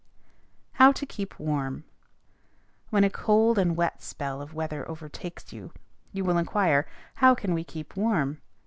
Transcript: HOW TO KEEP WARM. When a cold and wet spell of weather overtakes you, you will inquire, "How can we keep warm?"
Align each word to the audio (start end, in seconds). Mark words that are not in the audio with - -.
HOW 0.71 0.91
TO 0.91 1.05
KEEP 1.05 1.37
WARM. 1.39 1.83
When 2.89 3.03
a 3.03 3.09
cold 3.11 3.59
and 3.59 3.77
wet 3.77 4.01
spell 4.01 4.41
of 4.41 4.51
weather 4.55 4.89
overtakes 4.89 5.53
you, 5.53 5.73
you 6.11 6.23
will 6.23 6.39
inquire, 6.39 6.87
"How 7.17 7.35
can 7.35 7.53
we 7.53 7.63
keep 7.63 7.95
warm?" 7.95 8.41